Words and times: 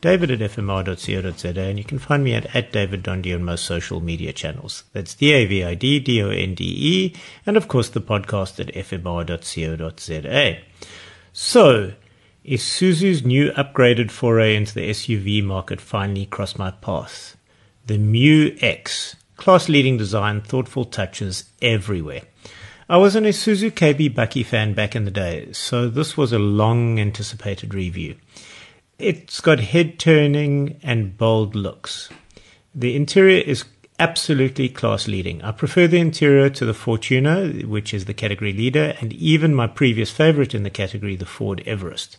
david 0.00 0.30
at 0.30 0.38
fmr.co.za 0.38 1.60
and 1.60 1.78
you 1.78 1.84
can 1.84 1.98
find 1.98 2.24
me 2.24 2.34
at, 2.34 2.54
at 2.54 2.72
David 2.72 3.02
Donde 3.02 3.32
on 3.32 3.44
most 3.44 3.64
social 3.64 4.00
media 4.00 4.32
channels. 4.32 4.84
That's 4.92 5.14
D-A-V-I-D-D-O-N-D-E 5.14 7.14
and 7.46 7.56
of 7.56 7.68
course 7.68 7.88
the 7.88 8.00
podcast 8.00 8.60
at 8.60 8.74
fmr.co.za. 8.74 10.58
So, 11.32 11.92
is 12.44 12.62
Isuzu's 12.62 13.24
new 13.24 13.50
upgraded 13.52 14.10
foray 14.10 14.56
into 14.56 14.74
the 14.74 14.90
SUV 14.90 15.44
market 15.44 15.80
finally 15.80 16.26
crossed 16.26 16.58
my 16.58 16.70
path. 16.70 17.36
The 17.86 17.98
Mu 17.98 18.56
X. 18.60 19.16
Class 19.36 19.68
leading 19.68 19.98
design, 19.98 20.40
thoughtful 20.40 20.84
touches 20.84 21.44
everywhere. 21.62 22.22
I 22.88 22.96
was 22.96 23.16
an 23.16 23.24
Isuzu 23.24 23.72
KB 23.72 24.14
Bakkie 24.14 24.46
fan 24.46 24.72
back 24.72 24.96
in 24.96 25.04
the 25.04 25.10
day, 25.10 25.52
so 25.52 25.88
this 25.88 26.16
was 26.16 26.32
a 26.32 26.38
long 26.38 26.98
anticipated 26.98 27.74
review. 27.74 28.16
It's 28.98 29.40
got 29.40 29.60
head 29.60 30.00
turning 30.00 30.80
and 30.82 31.16
bold 31.16 31.54
looks. 31.54 32.08
The 32.74 32.96
interior 32.96 33.40
is 33.40 33.64
absolutely 34.00 34.68
class 34.68 35.06
leading. 35.06 35.40
I 35.42 35.52
prefer 35.52 35.86
the 35.86 36.00
interior 36.00 36.50
to 36.50 36.64
the 36.64 36.72
Fortuner, 36.72 37.64
which 37.64 37.94
is 37.94 38.06
the 38.06 38.12
category 38.12 38.52
leader, 38.52 38.96
and 39.00 39.12
even 39.12 39.54
my 39.54 39.68
previous 39.68 40.10
favorite 40.10 40.52
in 40.52 40.64
the 40.64 40.68
category, 40.68 41.14
the 41.14 41.26
Ford 41.26 41.62
Everest. 41.64 42.16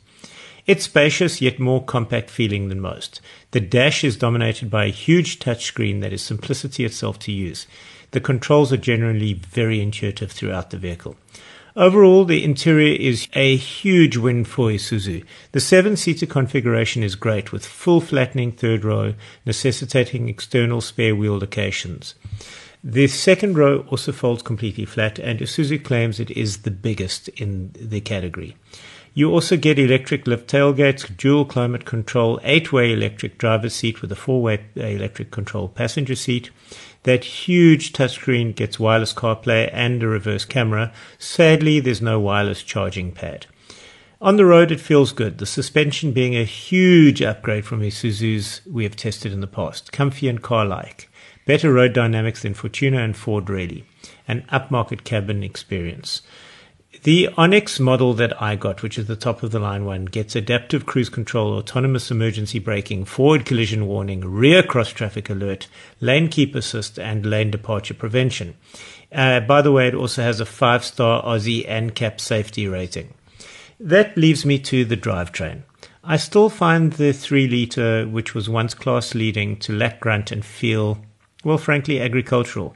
It's 0.65 0.85
spacious 0.85 1.41
yet 1.41 1.59
more 1.59 1.83
compact 1.83 2.29
feeling 2.29 2.69
than 2.69 2.79
most. 2.79 3.19
The 3.51 3.59
dash 3.59 4.05
is 4.05 4.15
dominated 4.15 4.69
by 4.69 4.85
a 4.85 4.89
huge 4.89 5.39
touchscreen 5.39 5.99
that 5.99 6.13
is 6.13 6.21
simplicity 6.21 6.85
itself 6.85 7.19
to 7.19 7.33
use. 7.33 7.67
The 8.11 8.21
controls 8.21 8.71
are 8.71 8.77
generally 8.77 9.33
very 9.33 9.81
intuitive 9.81 10.31
throughout 10.31 10.69
the 10.69 10.77
vehicle. 10.77 11.17
Overall, 11.79 12.25
the 12.25 12.43
interior 12.43 12.93
is 12.99 13.29
a 13.31 13.55
huge 13.55 14.17
win 14.17 14.43
for 14.43 14.67
Isuzu. 14.67 15.23
The 15.53 15.61
seven 15.61 15.95
seater 15.95 16.25
configuration 16.25 17.03
is 17.03 17.15
great 17.15 17.53
with 17.53 17.65
full 17.65 18.01
flattening 18.01 18.51
third 18.51 18.83
row, 18.83 19.13
necessitating 19.45 20.27
external 20.27 20.81
spare 20.81 21.15
wheel 21.15 21.39
locations. 21.39 22.15
The 22.83 23.07
second 23.07 23.57
row 23.57 23.85
also 23.87 24.11
folds 24.11 24.43
completely 24.43 24.83
flat, 24.83 25.19
and 25.19 25.39
Isuzu 25.39 25.81
claims 25.81 26.19
it 26.19 26.31
is 26.31 26.63
the 26.63 26.71
biggest 26.71 27.29
in 27.29 27.71
the 27.79 28.01
category. 28.01 28.57
You 29.13 29.31
also 29.31 29.55
get 29.55 29.79
electric 29.79 30.27
lift 30.27 30.49
tailgates, 30.49 31.15
dual 31.15 31.45
climate 31.45 31.85
control, 31.85 32.41
eight 32.43 32.73
way 32.73 32.91
electric 32.91 33.37
driver's 33.37 33.73
seat 33.73 34.01
with 34.01 34.11
a 34.11 34.17
four 34.17 34.41
way 34.41 34.65
electric 34.75 35.31
control 35.31 35.69
passenger 35.69 36.15
seat. 36.15 36.51
That 37.03 37.23
huge 37.23 37.93
touchscreen 37.93 38.55
gets 38.55 38.79
wireless 38.79 39.13
CarPlay 39.13 39.69
and 39.71 40.03
a 40.03 40.07
reverse 40.07 40.45
camera. 40.45 40.91
Sadly, 41.17 41.79
there's 41.79 42.01
no 42.01 42.19
wireless 42.19 42.61
charging 42.61 43.11
pad. 43.11 43.47
On 44.21 44.35
the 44.35 44.45
road, 44.45 44.69
it 44.69 44.81
feels 44.81 45.13
good. 45.13 45.37
The 45.37 45.45
suspension 45.45 46.11
being 46.11 46.35
a 46.35 46.43
huge 46.43 47.21
upgrade 47.21 47.65
from 47.65 47.79
Isuzu's 47.79 48.59
we 48.69 48.83
have 48.83 48.97
tested 48.97 49.31
in 49.31 49.39
the 49.39 49.47
past. 49.47 49.93
Comfy 49.93 50.27
and 50.27 50.41
car-like. 50.41 51.09
Better 51.45 51.71
road 51.71 51.93
dynamics 51.93 52.41
than 52.41 52.53
Fortuner 52.53 53.03
and 53.03 53.15
Ford 53.15 53.49
really. 53.49 53.85
An 54.27 54.45
upmarket 54.51 55.05
cabin 55.05 55.41
experience. 55.41 56.21
The 57.03 57.29
Onyx 57.37 57.79
model 57.79 58.13
that 58.15 58.41
I 58.41 58.55
got, 58.55 58.81
which 58.81 58.97
is 58.97 59.05
the 59.05 59.15
top 59.15 59.43
of 59.43 59.51
the 59.51 59.59
line 59.59 59.85
one, 59.85 60.05
gets 60.05 60.35
adaptive 60.35 60.85
cruise 60.85 61.07
control, 61.07 61.53
autonomous 61.53 62.09
emergency 62.09 62.57
braking, 62.57 63.05
forward 63.05 63.45
collision 63.45 63.85
warning, 63.85 64.21
rear 64.21 64.63
cross 64.63 64.89
traffic 64.89 65.29
alert, 65.29 65.67
lane 66.01 66.27
keep 66.29 66.55
assist, 66.55 66.97
and 66.97 67.25
lane 67.25 67.51
departure 67.51 67.93
prevention. 67.93 68.55
Uh, 69.11 69.39
by 69.39 69.61
the 69.61 69.71
way, 69.71 69.87
it 69.87 69.93
also 69.93 70.23
has 70.23 70.39
a 70.39 70.45
five 70.45 70.83
star 70.83 71.23
Aussie 71.23 71.65
NCAP 71.67 72.19
safety 72.19 72.67
rating. 72.67 73.13
That 73.79 74.17
leaves 74.17 74.45
me 74.45 74.59
to 74.59 74.83
the 74.83 74.97
drivetrain. 74.97 75.61
I 76.03 76.17
still 76.17 76.49
find 76.49 76.93
the 76.93 77.13
3 77.13 77.47
litre, 77.47 78.07
which 78.07 78.33
was 78.33 78.49
once 78.49 78.73
class 78.73 79.13
leading, 79.13 79.57
to 79.57 79.73
lack 79.73 79.99
grunt 79.99 80.31
and 80.31 80.43
feel, 80.43 80.97
well, 81.43 81.57
frankly, 81.57 82.01
agricultural. 82.01 82.75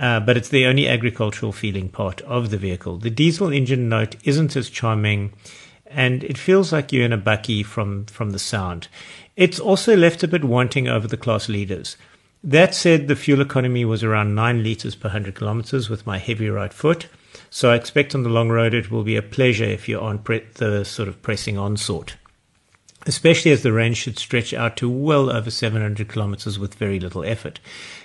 Uh, 0.00 0.18
but 0.18 0.34
it's 0.34 0.48
the 0.48 0.64
only 0.64 0.88
agricultural 0.88 1.52
feeling 1.52 1.90
part 1.90 2.22
of 2.22 2.48
the 2.48 2.56
vehicle. 2.56 2.96
The 2.96 3.10
diesel 3.10 3.52
engine 3.52 3.86
note 3.90 4.16
isn't 4.24 4.56
as 4.56 4.70
charming, 4.70 5.34
and 5.86 6.24
it 6.24 6.38
feels 6.38 6.72
like 6.72 6.90
you're 6.90 7.04
in 7.04 7.12
a 7.12 7.18
bakkie 7.18 7.64
from, 7.64 8.06
from 8.06 8.30
the 8.30 8.38
sound. 8.38 8.88
It's 9.36 9.60
also 9.60 9.94
left 9.94 10.22
a 10.22 10.28
bit 10.28 10.42
wanting 10.42 10.88
over 10.88 11.06
the 11.06 11.18
class 11.18 11.50
leaders. 11.50 11.98
That 12.42 12.74
said, 12.74 13.08
the 13.08 13.16
fuel 13.16 13.42
economy 13.42 13.84
was 13.84 14.02
around 14.02 14.34
9 14.34 14.62
litres 14.62 14.94
per 14.94 15.08
100 15.08 15.34
kilometers 15.34 15.90
with 15.90 16.06
my 16.06 16.16
heavy 16.16 16.48
right 16.48 16.72
foot, 16.72 17.06
so 17.50 17.70
I 17.70 17.74
expect 17.74 18.14
on 18.14 18.22
the 18.22 18.30
long 18.30 18.48
road 18.48 18.72
it 18.72 18.90
will 18.90 19.04
be 19.04 19.16
a 19.16 19.22
pleasure 19.22 19.64
if 19.64 19.86
you're 19.86 20.00
on 20.00 20.20
pre- 20.20 20.46
the 20.54 20.82
sort 20.84 21.08
of 21.08 21.20
pressing 21.20 21.58
on 21.58 21.76
sort 21.76 22.16
especially 23.06 23.50
as 23.50 23.62
the 23.62 23.72
range 23.72 23.96
should 23.96 24.18
stretch 24.18 24.52
out 24.52 24.76
to 24.76 24.88
well 24.88 25.30
over 25.30 25.50
700 25.50 26.08
kilometers 26.08 26.58
with 26.58 26.74
very 26.74 27.00
little 27.00 27.24
effort. 27.24 27.60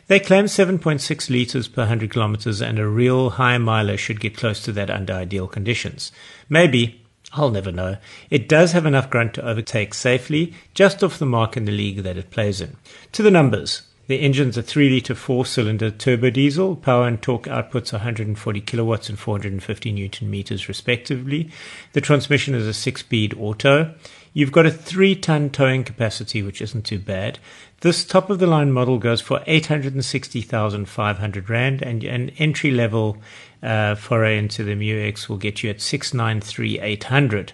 They 0.07 0.19
claim 0.19 0.45
7.6 0.45 1.29
liters 1.29 1.67
per 1.67 1.81
100 1.81 2.11
kilometers 2.11 2.61
and 2.61 2.79
a 2.79 2.87
real 2.87 3.31
high 3.31 3.57
miler 3.57 3.97
should 3.97 4.19
get 4.19 4.37
close 4.37 4.61
to 4.63 4.71
that 4.73 4.89
under 4.89 5.13
ideal 5.13 5.47
conditions. 5.47 6.11
Maybe, 6.47 7.01
I'll 7.33 7.51
never 7.51 7.71
know. 7.71 7.97
It 8.29 8.47
does 8.47 8.71
have 8.71 8.85
enough 8.85 9.09
grunt 9.09 9.33
to 9.33 9.45
overtake 9.45 9.93
safely, 9.93 10.53
just 10.73 11.03
off 11.03 11.19
the 11.19 11.25
mark 11.25 11.57
in 11.57 11.65
the 11.65 11.71
league 11.71 12.03
that 12.03 12.17
it 12.17 12.31
plays 12.31 12.61
in. 12.61 12.77
To 13.13 13.23
the 13.23 13.31
numbers. 13.31 13.81
The 14.07 14.21
engine's 14.21 14.55
a 14.55 14.61
3 14.61 14.91
litre 14.91 15.15
4 15.15 15.47
cylinder 15.47 15.89
turbo 15.89 16.29
diesel. 16.29 16.75
Power 16.75 17.07
and 17.07 17.19
torque 17.19 17.45
outputs 17.45 17.91
140 17.91 18.61
kilowatts 18.61 19.09
and 19.09 19.17
450 19.17 19.91
newton 19.91 20.29
meters 20.29 20.67
respectively. 20.67 21.49
The 21.93 22.01
transmission 22.01 22.53
is 22.53 22.67
a 22.67 22.73
6 22.73 23.01
speed 23.01 23.33
auto. 23.33 23.95
You've 24.31 24.51
got 24.51 24.67
a 24.67 24.71
3 24.71 25.15
ton 25.15 25.49
towing 25.49 25.83
capacity, 25.83 26.43
which 26.43 26.61
isn't 26.61 26.85
too 26.85 26.99
bad. 26.99 27.39
This 27.79 28.05
top 28.05 28.29
of 28.29 28.37
the 28.37 28.45
line 28.45 28.71
model 28.71 28.99
goes 28.99 29.21
for 29.21 29.41
860,500 29.47 31.49
Rand, 31.49 31.81
and 31.81 32.03
an 32.03 32.29
entry 32.37 32.69
level 32.69 33.17
uh, 33.63 33.95
foray 33.95 34.37
into 34.37 34.63
the 34.63 34.75
Mu 34.75 35.01
X 35.01 35.27
will 35.27 35.37
get 35.37 35.63
you 35.63 35.71
at 35.71 35.81
693,800. 35.81 37.53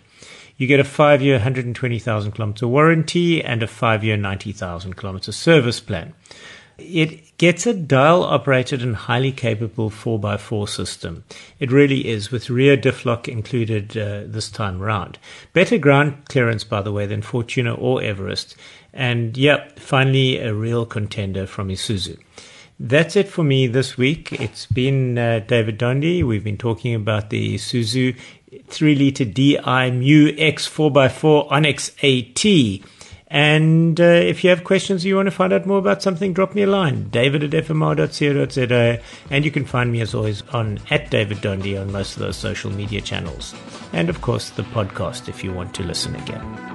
You 0.62 0.68
get 0.68 0.80
a 0.80 0.84
five 0.84 1.24
year, 1.24 1.38
120,000 1.38 2.34
kilometer 2.34 2.68
warranty 2.68 3.44
and 3.44 3.64
a 3.64 3.68
five 3.68 4.04
year, 4.04 4.16
90,000 4.16 4.96
kilometer 4.96 5.32
service 5.32 5.80
plan. 5.80 6.14
It 6.78 7.36
gets 7.40 7.66
a 7.66 7.74
dial 7.74 8.24
operated 8.24 8.84
and 8.84 8.96
highly 8.96 9.32
capable 9.32 9.90
4x4 9.90 10.70
system. 10.70 11.24
It 11.60 11.72
really 11.72 12.08
is, 12.08 12.30
with 12.30 12.52
rear 12.52 12.78
diff 12.78 13.08
lock 13.08 13.28
included 13.28 13.98
uh, 13.98 14.26
this 14.28 14.52
time 14.52 14.78
round. 14.78 15.18
Better 15.54 15.80
ground 15.80 16.26
clearance, 16.30 16.64
by 16.64 16.84
the 16.84 16.92
way, 16.92 17.08
than 17.08 17.24
Fortuner 17.24 17.76
or 17.76 18.04
Everest. 18.04 18.56
And 18.94 19.36
yep, 19.36 19.80
finally 19.80 20.38
a 20.38 20.54
real 20.54 20.86
contender 20.86 21.48
from 21.48 21.70
Isuzu. 21.70 22.20
That's 22.84 23.16
it 23.16 23.28
for 23.28 23.44
me 23.44 23.68
this 23.68 23.96
week. 23.96 24.34
It's 24.34 24.66
been 24.66 25.16
uh, 25.16 25.42
David 25.46 25.78
Donde. 25.78 26.26
We've 26.26 26.44
been 26.44 26.58
talking 26.58 26.96
about 26.96 27.30
the 27.30 27.54
Isuzu 27.54 28.18
3 28.70 28.96
litre 28.96 29.26
DI 29.26 29.92
Mu 29.92 30.34
X 30.36 30.68
4x4 30.68 31.52
Onyx 31.52 31.92
AT. 32.02 32.90
And 33.28 34.02
uh, 34.02 34.04
if 34.04 34.44
you 34.44 34.50
have 34.50 34.64
questions 34.64 35.06
or 35.06 35.10
you 35.10 35.16
want 35.16 35.28
to 35.28 35.32
find 35.32 35.54
out 35.54 35.68
more 35.68 35.78
about 35.78 36.02
something, 36.02 36.34
drop 36.34 36.56
me 36.56 36.64
a 36.64 36.68
line, 36.68 37.10
david 37.10 37.44
at 37.44 37.66
fmr.co.za. 37.66 39.00
And 39.30 39.46
you 39.46 39.52
can 39.52 39.64
find 39.64 39.92
me 39.92 40.02
as 40.02 40.16
always 40.16 40.42
on 40.50 40.80
at 40.90 41.12
David 41.12 41.40
Donde 41.40 41.78
on 41.78 41.92
most 41.92 42.16
of 42.16 42.24
those 42.24 42.36
social 42.36 42.72
media 42.72 43.00
channels. 43.00 43.54
And 43.94 44.10
of 44.10 44.22
course, 44.22 44.50
the 44.50 44.64
podcast 44.64 45.30
if 45.30 45.44
you 45.44 45.54
want 45.54 45.76
to 45.76 45.84
listen 45.84 46.16
again. 46.16 46.71